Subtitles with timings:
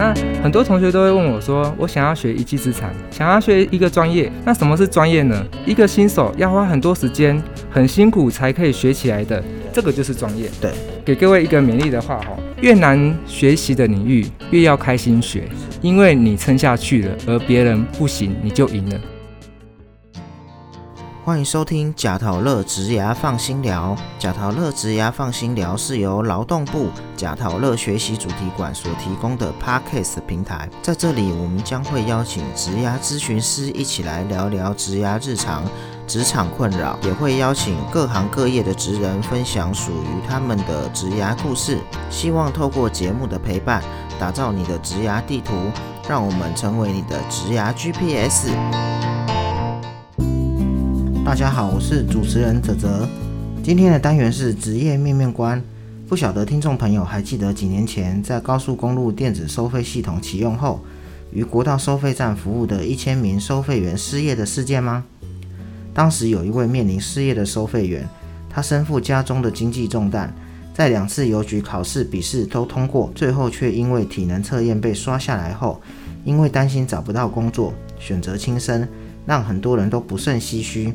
[0.00, 5.44] 那很多同学都会问我说，我想要学一技之长，想要学一个专业，那什么是专业呢？
[5.66, 7.38] 一个新手要花很多时间，
[7.70, 9.44] 很辛苦才可以学起来的，
[9.74, 10.48] 这个就是专业。
[10.58, 10.70] 对，
[11.04, 12.28] 给各位一个勉励的话哈，
[12.62, 15.42] 越难学习的领域，越要开心学，
[15.82, 18.98] 因为你撑下去了，而别人不行，你就赢了。
[21.22, 23.94] 欢迎收听贾陶乐植牙放心聊。
[24.18, 30.66] 贾陶乐植牙放心聊是由劳动部贾陶乐学习主题馆所提供的 Podcast 平台。
[30.80, 35.62] 在这里，我们将会邀请植牙咨询师一起来聊聊植牙日常、
[36.06, 41.78] 职场困扰，也会邀请各行各业的职人分享属于他们的植牙故事。
[42.08, 43.82] 希望透过节目的陪伴，
[44.18, 45.52] 打造你的植牙地图，
[46.08, 48.48] 让我们成为你的植牙 GPS。
[51.30, 53.08] 大家好，我是主持人泽泽。
[53.62, 55.62] 今天的单元是职业面面观。
[56.08, 60.80] 不晓得听众朋友还记得几年前在高速公路电子收费系统启用后，
[61.32, 65.04] 于国道收费站服务的一千名收费员失业的事件吗？
[65.94, 68.08] 当时有一位面临失业的收费员，
[68.52, 70.34] 他身负家中的经济重担，
[70.74, 75.80] 在两次邮局考试笔试都通过，最后却因为体能测验被刷下来后，
[76.24, 78.84] 因为担心找不到工作，选择轻生，
[79.24, 80.92] 让很多人都不胜唏嘘。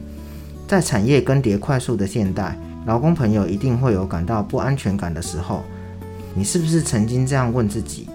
[0.67, 5.63] 在产业更迭快速的现代，劳工朋友一定会有感到不安全感的时候。
[6.33, 8.07] 你是不是曾经这样问自己？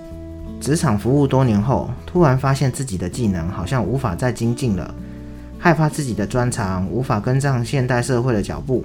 [0.61, 4.95] 职场服务多年后，突然发现自己的技能好像无法再精进了，
[5.59, 8.85] 害怕自己的专长无法跟上现代社会的脚步，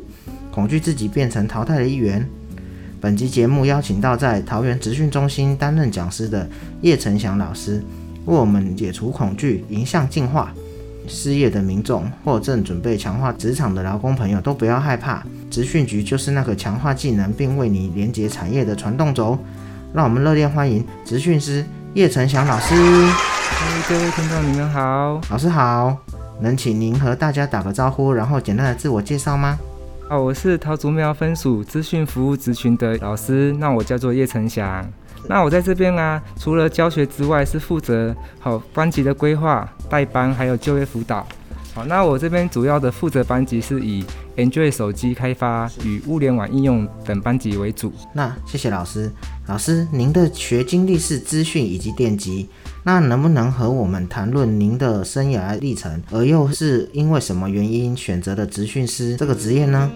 [0.51, 2.25] 恐惧自己变成淘汰的一员。
[3.01, 6.47] 本集节目邀请到在桃园职训中心担任讲师的
[6.81, 7.83] 叶成祥老师，
[8.25, 10.53] 为我们解除恐惧，迎向进化。
[11.07, 19.37] 失业的民众或正准备强化职场的劳工朋友都不要害怕，职训局就是那个强化技能并为你连接产业的传动轴。
[19.93, 22.75] 让我们热烈欢迎职训师叶成祥老师。
[22.75, 25.97] 嗨，各位听众，你们好，老师好。
[26.41, 29.57] 能请您和大家打个招呼，然后简单的自我介绍吗？
[30.09, 34.85] 好，我是桃竹苗分署资讯服务职群的老师，那我叫做叶成祥。
[35.27, 41.25] 那我在这边啊，除了教学之外，是负责好班级的规划、带班，还有就业辅导。
[41.73, 44.01] 好，那我这边主要的负责班级是以
[44.37, 47.91] Android 手机开发与物联网应用等班级为主。
[48.13, 49.11] 那谢谢老师。
[49.47, 52.47] 老师，您的学经历是资讯以及电机，
[52.83, 59.91] 那能不能和我们谈论您的生涯历程，而又是因为什么原因选择的资讯师这个职业呢？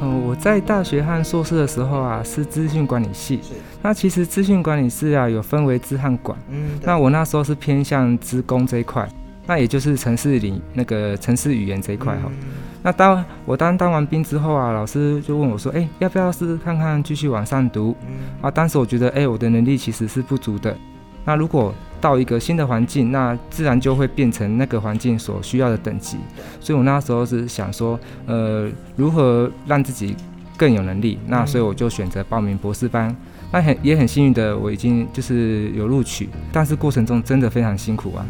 [0.00, 3.40] 哦，我在大学和硕士的时候啊，是资讯管理系。
[3.82, 6.38] 那其实资讯管理系啊，有分为资和管。
[6.50, 6.78] 嗯。
[6.82, 9.08] 那我那时候是偏向资工这一块，
[9.46, 12.30] 那也就是城市里那个城市语言这一块哈。
[12.82, 17.96] 那当我当当完兵之后啊，老师就问我说：“哎，要不要试试看看继续往上读？”
[18.42, 20.76] 啊，当时我觉得，哎，我的能力其实是不足的。
[21.26, 26.16] 那如果到一个新的环境，那自然就会变成那个环境所需要的等级。
[26.60, 30.16] 所以我那时候是想说，呃，如何让自己
[30.56, 31.18] 更有能力？
[31.26, 33.14] 那所以我就选择报名博士班。
[33.52, 38.26] 那很也很幸运的，我已经就是有录取，但是过程中真的非常辛苦啊。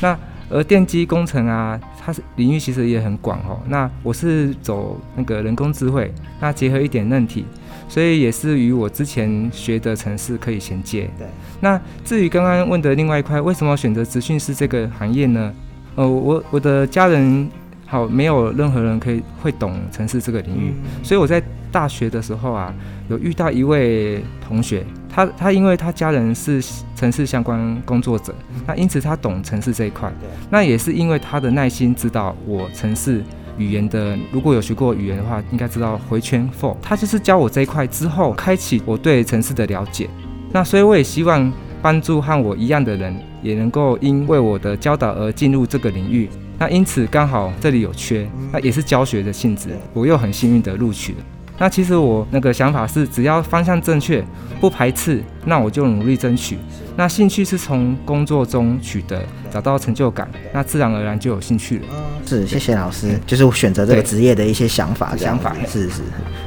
[0.00, 0.18] 那
[0.48, 3.60] 而电机工程啊，它是领域其实也很广哦。
[3.68, 7.44] 那我是走那个人工智慧，那结合一点韧体。
[7.88, 11.08] 所以也是与我之前学的城市可以衔接。
[11.18, 11.26] 对。
[11.60, 15.52] 那至于刚刚问的另外一块，为什么选择职训师这个行业呢？
[15.94, 17.48] 呃，我我的家人
[17.86, 20.74] 好，没有任何人可以会懂城市这个领域。
[21.02, 21.42] 所以我在
[21.72, 22.74] 大学的时候啊，
[23.08, 26.62] 有遇到一位同学，他他因为他家人是
[26.94, 28.34] 城市相关工作者，
[28.66, 30.12] 那因此他懂城市这一块。
[30.50, 33.22] 那也是因为他的耐心，指导我城市。
[33.58, 40.08] 语言的，如果有学过语言的话，应该知道回圈 for，他就是教我这一块之后，开启我对城市的了解。
[40.52, 41.52] 那所以我也希望
[41.82, 46.28] 帮助和我一样的人，也能够因为我的教导而进入这个领域。
[46.58, 51.18] 那因此刚好这里有缺，那也是教学的性质，我又很幸运的录取了。
[51.58, 54.24] 那其实我那个想法是，只要方向正确，
[54.60, 56.58] 不排斥，那我就努力争取。
[56.98, 61.84] 那兴趣是从工作中取得，找到成就感，那自然而然就有兴趣了。
[62.26, 65.14] 是，谢谢老师，就是我选择这个职业的一些想法。
[65.16, 66.00] 想法是是。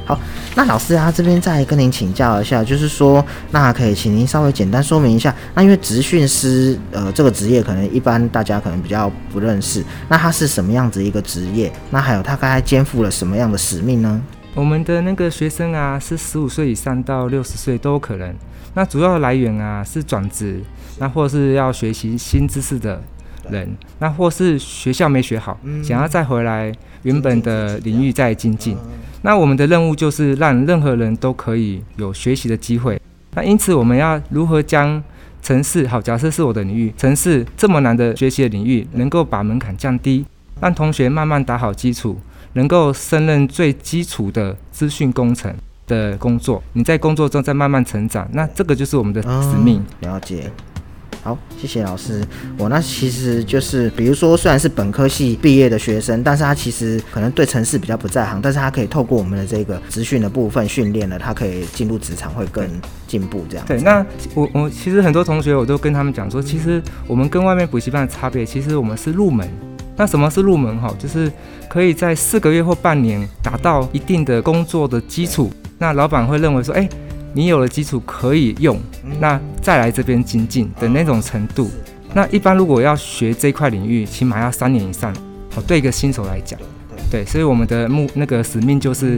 [0.04, 0.18] 好，
[0.56, 11.72] 那老师啊，这边再跟您请教一下，就是说，那可以请您稍微简单说明一下，那因为职训师，呃，这个职业可能一般大家可能比较不认识，那他是什么样子一个职业？
[11.90, 14.20] 那还有它该肩负了什么样的使命呢？
[14.54, 18.34] 我们的那个学生啊，是十五岁以上到六十岁都有可能。
[18.74, 20.60] 那主要的来源啊，是转职，
[20.98, 23.00] 那或是要学习新知识的
[23.48, 23.68] 人，
[24.00, 28.76] 那或是学校没学好，想要再回来原本的领域再精进。
[29.22, 33.00] 那我们的任务就是让任何人都可以有学习的机会。
[33.34, 35.02] 那因此，我们要如何将
[35.42, 40.24] 城市好，假设是我的领域，城市这么难的学习的领域，能够把门槛降低，
[40.60, 42.18] 让同学慢慢打好基础，
[42.54, 45.54] 能够胜任最基础的资讯工程
[45.86, 46.62] 的工作。
[46.72, 49.82] 你在工作中在慢慢成长，那这个就是我们的使命。
[50.00, 50.50] 了解。
[51.22, 52.24] 好，谢谢老师。
[52.56, 62.66] 我那其实就是，比如说，虽然是本科系毕业的学生，但是他其实可能对城市比较不在行，但是他可以透过我们的这个资讯的部分训练了，他可以进入职场会更
[63.06, 63.66] 进步这样。
[63.66, 64.02] 对，那
[64.34, 69.46] 我我其实很多同学我都跟他们讲说，其实我们跟外面补习班的差别，其实我们是入门。
[70.00, 70.80] 那什么是入门？
[70.80, 71.30] 哈，就是
[71.68, 75.52] 可以在四个月或半年达到一定的工作的基础。
[75.76, 76.88] 那老板会认为说，哎。
[77.32, 78.76] 你有了基础可以用，
[79.20, 81.70] 那再来这边精进的那种程度。
[82.12, 85.14] 那一般如果要学这块领域，起码要三年以上。
[85.54, 86.58] 好，对一个新手来讲，
[87.08, 89.16] 对，所以我们的目那个使命就是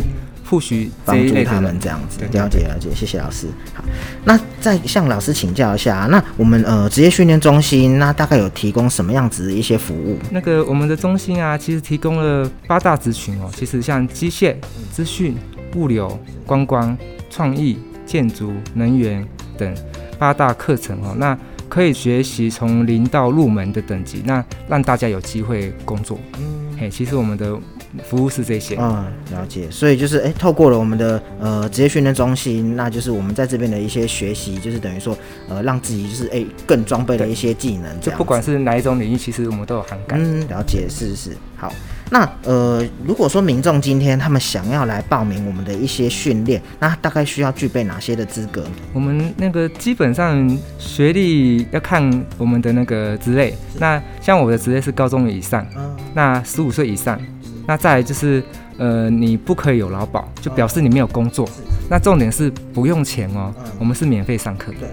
[0.53, 2.19] 复习帮助他们这样子。
[2.31, 3.47] 了解了解，谢谢老师。
[3.73, 3.83] 好，
[4.27, 10.19] 那再向老师请教一下，那我们呃职业训练中心那大概有提供什么样子的一些服务？
[10.31, 13.51] 那个我们的中心啊，其实提供了八大职群哦。
[13.57, 14.55] 其实像机械、
[14.93, 15.35] 资讯、
[15.75, 16.95] 物流、观光、
[17.31, 17.79] 创意。
[18.05, 19.27] 建筑、能源
[19.57, 19.75] 等
[20.19, 26.19] 八大课程哦，那可以学习从零到入门的等级，那让大家有机会工作。
[26.39, 27.57] 嗯，嘿，其实我们的
[28.05, 28.77] 服务是这些。
[28.79, 29.71] 嗯，了解。
[29.71, 35.17] 所以就是哎，透过了我们的呃职业训练中心，那就是我们在这边的一些学习，就是等于说
[35.49, 38.01] 呃让自己就是哎更装备了一些技能。
[38.01, 40.17] 就不管是哪一种领域，其实我们都有涵盖。
[40.19, 41.73] 嗯，了解，是是好。
[42.11, 48.67] 那呃，如果说民众今天他们想要来报名我们的一些训练，那大概需要具备哪些的资格？
[48.93, 55.67] 我们那个基本上学历要看我们的那个职类，那像我的职类是高中以上，
[56.13, 57.19] 那十五岁以上，
[57.67, 58.43] 那再来就是
[58.79, 61.49] 呃，你不可以有劳保，就表示你没有工作。
[61.89, 64.73] 那重点是不用钱哦，我们是免费上课。
[64.81, 64.89] 对。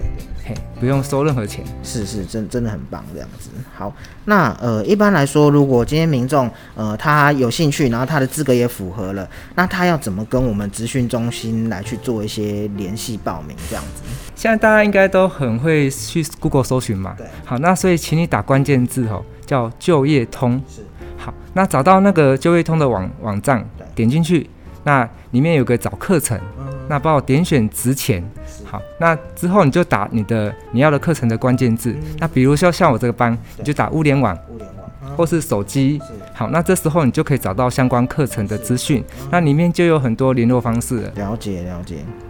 [0.80, 3.52] 不用收任何钱，是是，真真的很棒这样子。
[3.78, 3.94] 好，
[4.26, 14.02] 那呃，一般来说，如果今天民众呃他有兴趣，然后他的资格也符合了，那他要怎么跟我们咨询中心来去做一些联系报名这样子？
[14.34, 17.14] 现在大家应该都很会去 Google 搜寻嘛。
[17.16, 17.28] 对。
[17.46, 20.60] 好，那所以请你打关键字哦，叫就业通。
[20.68, 20.82] 是。
[21.30, 24.50] 好，那找到那个就业通的网网站，点进去，
[24.84, 26.40] 那里面有个找课程。
[26.88, 28.24] 那帮我点选值钱，
[28.66, 31.96] 好，那之后你就打你的你要的课程的关键字。
[32.18, 36.02] 那比如说像我这个班，你就打物联网，物联网，或是手机，
[36.34, 39.06] 好，那这时候你就可以找到相关课程的资讯。
[39.30, 41.02] 那里面就有很多联络方式。
[41.14, 42.29] 了解了解，好，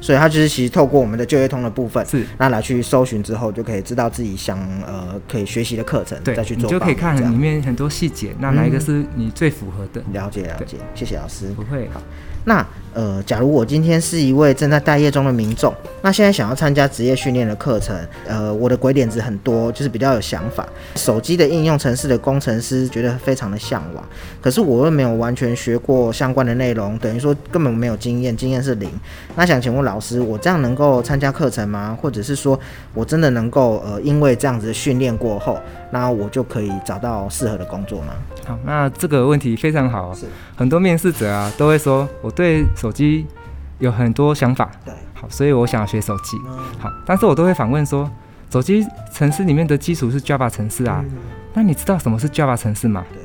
[0.00, 6.64] 所以它就是其实透过我们的就业通的部分，是那来去搜寻之后，就可以知道自己想呃可以学习的课程，再去做。
[6.64, 10.02] 你就可以看里面很多细节，那哪一个是你最符合的？
[10.12, 11.46] 了解了解，谢谢老师。
[11.48, 12.00] 不会，好。
[12.44, 17.94] 那呃，假如我今天是一位正在待业中的民众，那现在想要参加职业训练的课程，
[18.26, 20.66] 呃，我的鬼点子很多，就是比较有想法。
[20.94, 24.02] 手机的应用程式的工程师觉得非常的向往，
[24.40, 28.88] 可是我又没有完全学过相关的内容，等于说根本没有经验，经验是零。
[29.36, 31.96] 那想请问老师，我这样能够参加课程吗？
[32.00, 32.58] 或者是说
[32.94, 35.58] 我真的能够呃，因为这样子的训练过后，
[35.90, 38.12] 那我就可以找到适合的工作吗？
[38.46, 40.26] 好，那这个问题非常好，是
[40.56, 42.30] 很多面试者啊都会说我。
[42.38, 43.26] 对手机
[43.80, 46.36] 有很多想法，对，好，所以我想要学手机，
[46.78, 48.08] 好，但是我都会反问说，
[48.48, 51.04] 手机城市里面的基础是 Java 城市啊，
[51.54, 53.04] 那你知道什么是 Java 城市吗？
[53.12, 53.20] 对，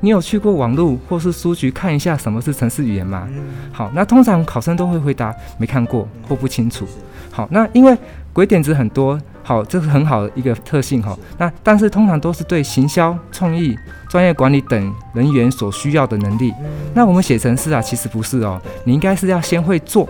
[0.00, 3.28] 你有去过网络或是书局看一下什么是城市语言吗？
[3.72, 6.86] 好，那通常考生都会回答没看过或不清楚。
[7.30, 7.96] 好，那因为
[8.32, 9.20] 鬼点子很多。
[9.42, 11.16] 好，这是很好的一个特性哈。
[11.38, 13.74] 那但是通常都是对行销、创意、
[14.06, 16.52] 专业管理等人员所需要的能力。
[16.92, 18.60] 那我们写程式啊，其实不是哦。
[18.84, 20.06] 你应该是要先会做、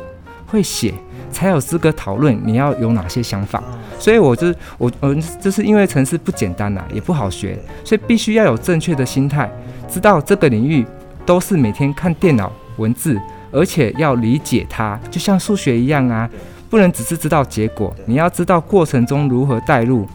[0.48, 0.92] 会写，
[1.30, 3.62] 才有资格讨论你要有哪些想法。
[3.96, 9.48] 所以我就我嗯，就是因为城市不简单呐，也不好学，所以必须要有正确的心态，
[9.88, 10.86] 知道这个领域
[11.26, 13.18] 都是每天看电脑文字，
[13.50, 16.28] 而且要理解它，就像数学一样啊。
[16.70, 20.06] 不能只是知道结果，你要知道过程中如何带入，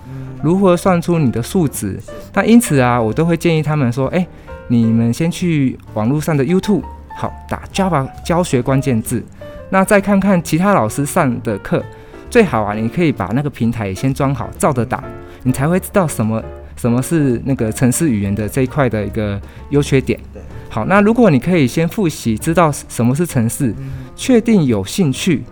[0.43, 1.99] 如何算出你的数值。
[2.31, 4.23] 那因此啊，我都会建议他们说：，哎，
[4.67, 6.83] 你们先去网络上的 YouTube，
[7.17, 9.25] 好打 Java 教学关键字，
[9.71, 11.83] 那再看看其他老师上的课。
[12.29, 15.03] 最好啊，你可以把那个平台也先装好，照着打，
[15.41, 16.39] 你才会知道什么
[16.83, 20.19] 什么是那个城市语言的这一块的一个优缺点。
[20.69, 23.73] 好，那如果你可以先复习，知道什么是城市，
[24.17, 25.43] 确定有兴趣。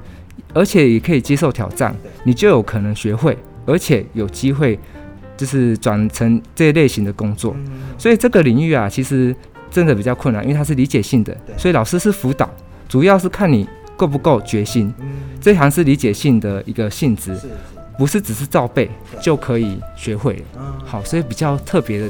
[0.54, 1.96] 而且也可以接受挑战，
[2.26, 4.78] 你就有可能学会，而且有机会
[5.38, 7.56] 就是转成这一类型的工作。
[7.98, 9.34] 所以这个领域啊，其实
[9.70, 12.54] 真的比较困难，因为它是理解性的，所以老师是辅导，
[12.90, 14.94] 主要是看你够不够决心。
[15.40, 17.34] 这行是理解性的一个性质，
[18.01, 18.89] 不是只是照背
[19.22, 20.43] 就可以学会。
[20.84, 22.10] 好，所以比较特别的。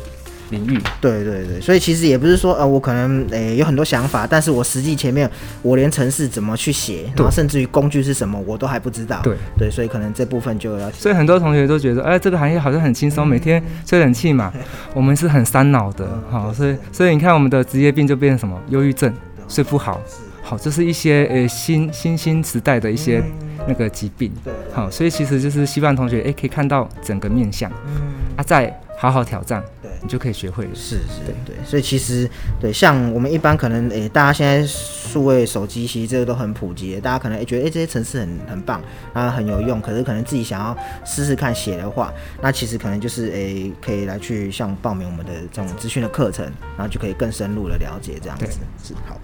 [0.51, 5.29] 领域，对对对，所以其实也不是说，呃，我可能诶有很多想法，但是我实际前面
[5.62, 9.21] 我连程式怎么去写，然后甚至于工具是什么，我都还不知道。
[9.24, 10.91] 对对，所以可能这部分就要。
[10.91, 14.51] 所以很多同学都觉得，哎，这个行业好像很轻松，每天吹冷气嘛。
[14.93, 18.62] 我们是很伤脑的，好，所以所以你看我们的职业病就变成什么？
[18.67, 19.13] 忧郁症，
[19.48, 20.01] 睡不好，
[20.43, 23.24] 好，这是一些呃新新兴时代的一些
[23.68, 24.32] 那个疾病。
[24.44, 29.63] 对，好，所以其实就是希望同学哎可以看到整个面相，嗯，啊，再好好挑战。
[29.82, 30.72] 对你就可以学会了。
[30.74, 38.82] 是是，对对，所以其实对，像我们一般可能诶，大家现在数位手机其实这个都很普及，大家可能诶觉得诶这些程式很很棒
[39.13, 40.75] 啊很有用，可是可能自己想要
[41.06, 46.44] 试试看写的话，那其实可能就是诶可以来去像报名我们的这种资讯的课程，
[46.77, 48.60] 然后就可以更深入的了解这样子。
[48.84, 49.20] 是好。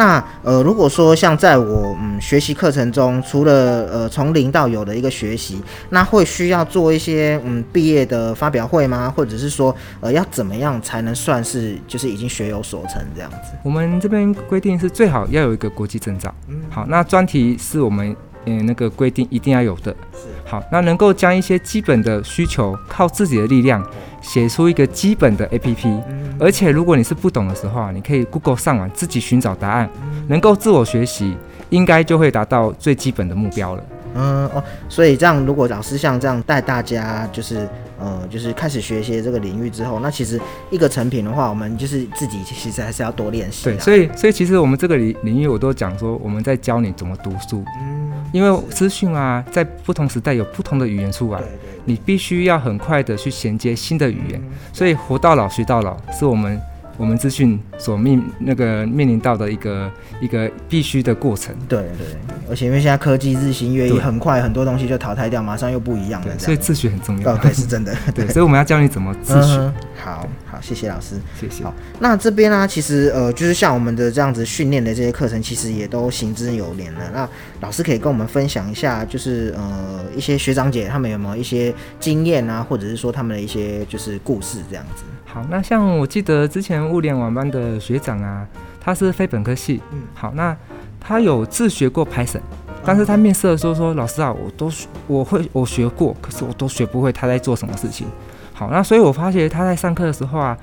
[0.00, 3.52] 那呃如果说像在我嗯学习课程中，除了
[3.92, 9.12] 呃从零到有的一个学习，那会需要做一些嗯毕业的发表会吗？
[9.14, 13.52] 或者是说呃要要怎么样才能算是就是已经学有所成这样子？
[13.64, 16.34] 我们这边规定是最好要有一个国际证照。
[16.46, 18.14] 嗯，好，那专题是我们
[18.46, 19.94] 嗯那个规定一定要有的。
[20.12, 23.84] 是，好，那能够将一些基本的需求靠自己的力量
[24.20, 26.00] 写出一个基本的 APP。
[26.08, 29.88] 嗯，而且如果你是不懂的时候啊，你可以 Google 上网自己寻找答案，
[30.28, 31.36] 能够自我学习，
[31.70, 33.84] 应该就会达到最基本的目标了。
[34.14, 37.68] 嗯哦，所以这样如果老师像这样带大家就是。
[38.02, 43.64] 呃，就是开始学习这个领域之后，那其实一个成品的话，我们就是自己其实还是要多练习。
[43.64, 47.62] 对，所以所以其实我们这个领领域，我都讲说我们在教你怎么读书。
[47.78, 51.40] 嗯，因为资讯啊，在不同时代有不同的语言出来，
[51.84, 54.42] 你必须要很快的去衔接新的语言。
[54.72, 56.60] 所以活到老学到老，是我们。
[57.00, 59.90] 我们资讯所面那个面临到的一个
[60.20, 61.54] 一个必须的过程。
[61.66, 62.06] 对对，
[62.50, 66.38] 而且因为现在科技日新月异，很快很多东西就淘汰掉，马上又不一样了。
[66.38, 67.32] 所以自学很重要。
[67.32, 67.96] 哦，对，是真的。
[68.14, 69.72] 对，所以我们要教你怎么自学。
[69.96, 71.64] 好好，谢谢老师，谢谢。
[71.64, 77.00] 好，那这边呢，其实呃，就是像我们的这样子训练的这些课程，其实也都行之有年了。
[77.14, 77.26] 那
[77.62, 85.04] 老师可以跟我们分享一下，就是呃，一些学长姐他们有没有一些经验啊，或者是说他们的一些就是故事这样子。
[85.24, 88.46] 好，那像我记得之前物联网班的学长啊，
[88.80, 90.56] 他是非本科系，嗯，好，那
[90.98, 92.40] 他有自学过 Python，
[92.84, 94.70] 但是他面试的时候说，老师啊，我都
[95.06, 98.06] 我会我学过，可是我都学不会他在做什么事情。
[98.52, 100.56] 好，那所以我发觉他在上课的时候啊，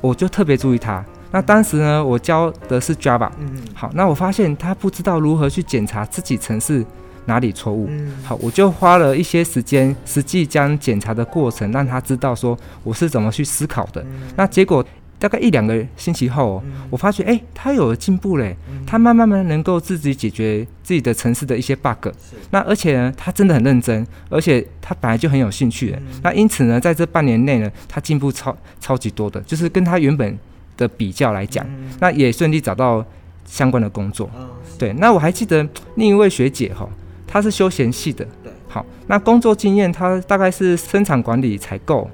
[0.00, 1.04] 我就特别注意他。
[1.30, 6.84] 那当时呢，我教的是 Java，嗯，好，那我发现他不知道如何去检查自己程式。
[7.28, 7.88] 哪里错误？
[7.90, 14.06] 嗯好，我就花了一些时间，实际将检查的过程让他知道说我是怎么去思考的。
[14.36, 14.84] 那结果
[15.18, 18.56] 大概一两个星期后，我发觉哎，他有了进步嘞，
[18.86, 22.08] 他慢慢慢能够自己解决自己的城市的一些 bug。
[22.50, 25.96] 那而且呢，他真的很认真，而且他本来就很有兴趣。
[26.22, 30.38] 那因此呢，在这半年内呢，他进步超超级多的，就是跟他原本
[30.76, 31.66] 的比较来讲，
[32.00, 33.04] 那也顺利找到
[33.44, 34.30] 相关的工作。
[34.78, 36.88] 对，那我还记得另一位学姐哈。
[37.28, 42.08] 她是休闲系的，对，好，那工作经验她大概是生产管理、采购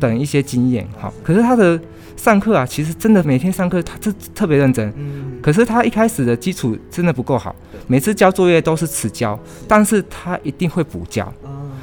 [0.00, 1.80] 等一些经验，好，可是他的
[2.16, 7.54] 上课啊，其实真的每天上课他这特别认真，嗯，可是他一开始的基础真的不够好，
[7.86, 11.32] 每次交作业都是迟交，但是他一定会补交，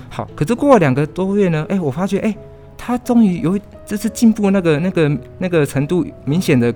[0.10, 2.36] 好，可是过了两个多月呢，哎，我发觉，哎，
[2.78, 6.74] 他终于有这次进步那个那个那个程度明显的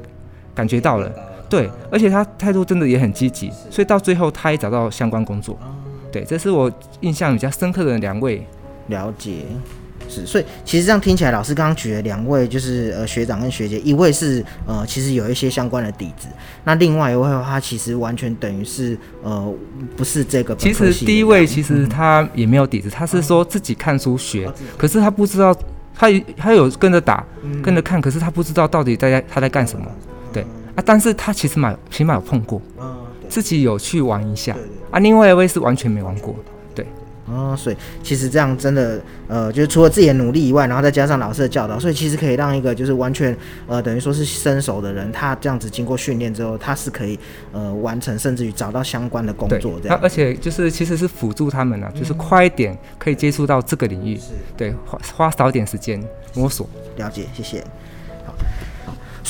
[0.54, 1.12] 感觉到了，
[1.50, 5.58] 对，而且他态度真的也很积极，所以到最后他也找到相关工作。
[6.12, 8.44] 对，这是我印象比较深刻的两位。
[8.88, 9.44] 了解，
[10.10, 16.28] 是，所以其实这样听起来，老师刚刚举了两位，就是呃学长跟学姐，一位是呃其实有一些相关的底子，
[16.64, 19.54] 那另外一位的话，其实完全等于是呃
[19.96, 20.56] 不是这个。
[20.56, 25.56] 其实第一位其实他也没有底子，他是说自己看书学，可是他不知道，
[25.94, 27.24] 他他有跟着打，
[27.62, 29.86] 跟着看，可是他不知道到底在他在干什么。
[30.34, 30.44] 对
[30.76, 32.62] 啊，但是他其实蛮起码有碰过，
[33.28, 34.56] 自己有去玩一下。
[34.92, 36.36] 啊，另外一位是完全没玩过，
[37.30, 43.36] 对，哦，所以其实这样真的，呃，就是除了自己的努力以外，然后再加上老师的教导，所以其实可以让一个就是完全，
[43.68, 47.20] 呃，等于说是生手的人，他这样子经过训练之后，他是可以，
[47.52, 50.00] 呃，完成甚至于找到相关的工作这样。
[50.02, 54.20] 而且就是其实是辅助他们呢，就是快一点可以接触到这个领域，
[54.58, 56.68] 对，花花少点时间摸索。
[56.98, 57.64] 了解，谢谢。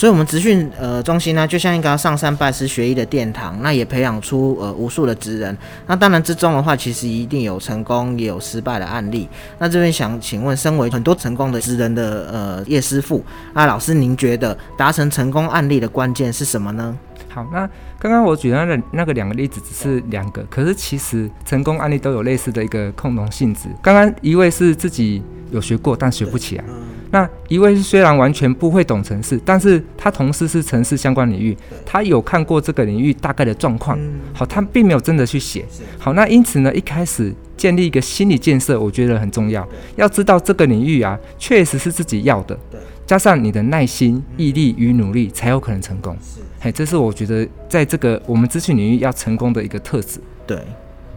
[0.00, 5.54] 所以，我们职训呃中心呢，就像一个上山拜师学艺的殿堂，那也培养出呃无数的职人。
[5.86, 9.28] 那当然之中的话，其实一定有成功，也有失败的案例。
[9.58, 16.96] 那这边想请问，身为很多成功的职人的呃叶师傅，那老师您觉得达成成功案例的关键是什么呢？
[17.28, 23.68] 好，那刚刚我举的那那个两个例子只是两个，可是其实成功案例都有类似的一个共同性质。
[23.82, 26.64] 刚刚一位是自己有学过，但学不起来；
[27.12, 33.98] 那一位是虽然完全不会懂城市，但是他同时是城市相关领域，他有看过这个领域大概的状况。
[34.32, 35.64] 好，他并没有真的去写。
[35.98, 39.66] 好，那因此呢，一开始建立一个心理建设，我觉得很重要。
[39.96, 42.58] 要知道这个领域啊，确实是自己要的。
[43.06, 46.16] 加上你的耐心、毅力与努力，才有可能成功。
[46.60, 50.20] 嘿，这是我觉得在这个我们咨询领域要成功的一个特质。
[50.46, 50.56] 对，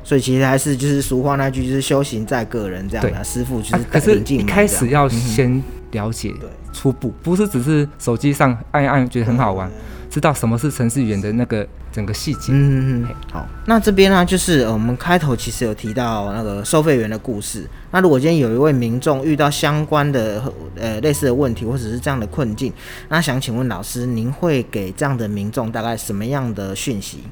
[0.04, 3.24] 所以其实还是就是俗话那句，就是修行在个人这样的。
[3.24, 5.62] 师傅就是可是一开始要先
[5.94, 6.34] 了解
[6.74, 9.72] 初步，不是只是手机上按一按觉得很好玩。
[10.10, 12.52] 知道什么是程序员的那个整个细节。
[12.54, 13.16] 嗯嗯嗯。
[13.32, 17.68] 好，那这边呢，就是我们开头其实有提到那个收费员的故事。
[17.90, 20.44] 那如果今天有一位民众遇到相关的
[20.76, 22.72] 呃类似的问题，或者是这样的困境，
[23.10, 27.24] 那想请问老师，您会给这样的民众大概什么样的讯息？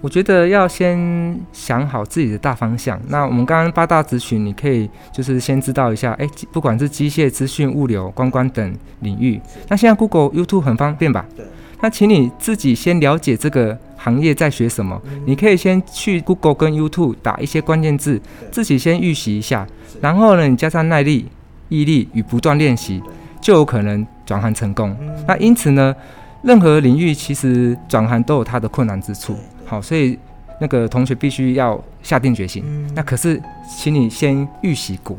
[0.00, 3.00] 我觉得要先想好自己的大方向。
[3.08, 11.24] 那我们刚刚八大咨询，你可以就是先知道一下，哎，不管是机械、资讯、物流、观光等领域，那现在 Google、YouTube 很方便吧？
[11.36, 11.44] 对。
[11.80, 19.66] 那请你自己先了解这个行业在学什么，你可以先去 Google 跟 YouTube 打一些关键字，自己先预习一下，
[20.00, 21.28] 然后呢，你加上耐力、
[21.68, 23.00] 毅力与不断练习，
[23.40, 24.96] 就有可能转行成功。
[25.26, 25.94] 那因此呢，
[26.42, 29.36] 任何领域其实转行都有它的困难之处。
[29.68, 30.18] 好，所以
[30.58, 32.64] 那个同学必须要下定决心。
[32.94, 35.14] 那可是，请你先预习过，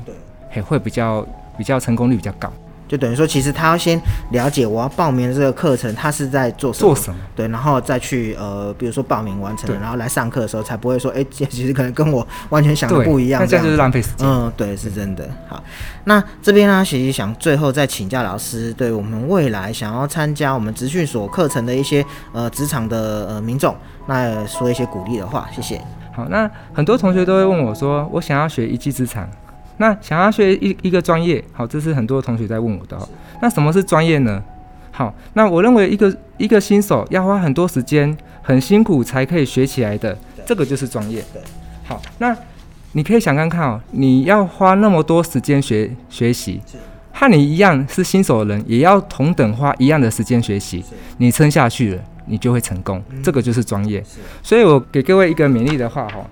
[0.50, 1.26] 嘿，会比较
[1.56, 2.52] 比较成功率比较高。
[2.90, 6.94] 就等于说，其实他要先了解我要报名的这个课程，他是在做什么？
[6.94, 7.20] 做什么？
[7.36, 13.40] 对，然后再去呃，比如说报名完成了，然后来上课的时候，才不会说，哎， 其实可能跟我完全想的不一样。
[13.42, 14.28] 那这样就是浪费时间。
[14.28, 15.30] 嗯，对，是真的。
[15.48, 15.64] 好，
[16.06, 22.04] 那这边呢，其实想最后再请教老师，对我们未来想要参加我们职训所课程的一些
[22.34, 23.76] 呃职场的呃民众，
[24.08, 25.80] 那说一些鼓励的话，谢谢。
[26.16, 29.30] 好，那很多同学都会问我说，我想要学一技之长。
[29.80, 32.98] 那想要学一一个专业，好，这是很多同学在问我的。
[33.42, 34.44] 那什么是专业呢？
[34.92, 41.24] 好，那我认为一个一个新手要花很多时间、很辛苦才可以学起来的，这个就是专业。
[41.86, 42.36] 好，那
[42.92, 46.60] 你可以想看看哦，你要花那么多时间学学习，
[47.14, 50.84] 和你一样是新手的人，也要同等花一样的时间学习，
[51.20, 53.02] 你撑下去了，你就会成功。
[53.24, 54.04] 这个就是专业。
[54.44, 56.28] 所以我给各位一个勉励的话哈。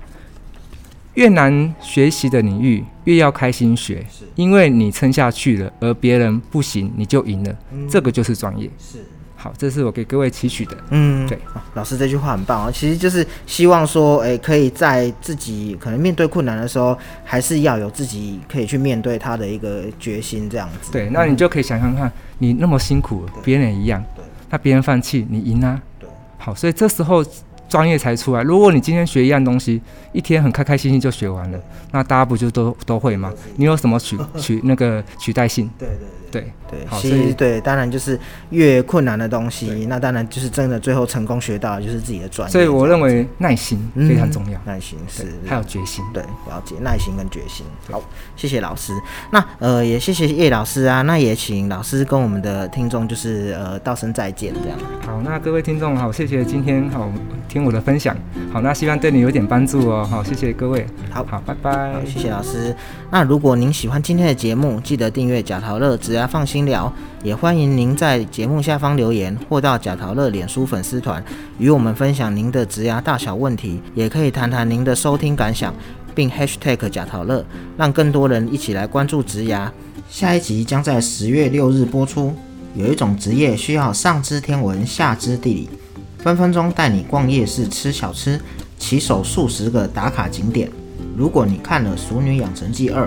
[1.14, 7.56] 越难学习的领域，越要开心学，因为你撑下去了，而别人不行，你就赢了。
[7.90, 8.70] 这个就是专业。
[8.78, 8.98] 是，
[9.38, 10.76] 好，这是我给各位期许的。
[10.90, 11.40] 嗯，对，
[11.74, 20.92] 老师这句话很棒啊，其实就是希望说，哎，可以在自己可能面对困难的时候，还是要有自己可以去面对他的一个决心，这样子。
[20.92, 24.04] 对，那你就可以想想看，你那么辛苦，别人也一样，
[24.50, 25.82] 那别人放弃，你赢啊。
[25.98, 27.24] 对，好，所以这时候。
[27.68, 28.42] 专业才出来。
[28.42, 31.60] 如果你今天学一样东西，一天很开开心心就学完了，
[31.92, 33.32] 那大家不就都都会吗？
[33.56, 35.70] 你有什么取取那个取代性？
[35.78, 36.08] 对对。
[36.32, 42.52] 对对，其实对，当然就是越困难的东西，那当然就是真的最后成功学到的就是自己的专业。
[42.52, 47.66] 所以我认为耐心非常重要，耐心是还有决心，对，了解耐心跟决心。
[47.90, 48.02] 好，
[48.36, 48.94] 谢谢老师。
[49.32, 54.78] 那呃也谢谢叶老师啊，那也请老师跟我们的听众就是呃道声再见这样。
[55.06, 57.10] 好，那各位听众好，谢谢今天好
[57.48, 58.16] 听我的分享。
[58.52, 60.04] 好，那希望对你有点帮助哦。
[60.04, 60.86] 好，谢谢各位。
[61.10, 62.00] 好好，拜拜好。
[62.06, 62.76] 谢谢老师。
[63.10, 71.24] 那如果您喜欢今天的节目，记得订阅贾陶乐只大家放心聊，也欢迎您在节目下方留言，或到贾陶乐脸书粉丝团
[71.60, 75.72] 与我们分享您的职牙大小问题，也可以谈谈您的收听感想，
[76.16, 77.46] 并 #hashtag 贾陶乐，
[77.78, 79.72] 让更多人一起来关注职牙。
[80.10, 82.34] 下一集将在十月六日播出。
[82.74, 85.70] 有一种职业需要上知天文，下知地理，
[86.18, 88.42] 分分钟带你逛夜市吃小吃，
[88.80, 90.68] 骑手数十个打卡景点。
[91.16, 93.06] 如果你看了《熟女养成记二》，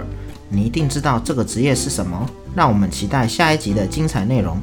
[0.49, 2.25] 你一定知道这个职业是什么。
[2.55, 4.57] 让我们期待下一集的精彩内容。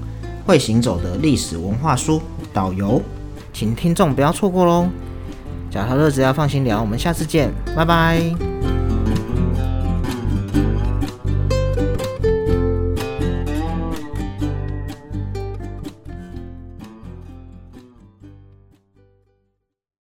[0.45, 2.21] 会行走的历史文化书
[2.54, 3.02] 导游，
[3.52, 4.88] 请听众不要错过喽。
[5.69, 8.46] 脚踏乐子要放心聊，我们下次见，拜拜。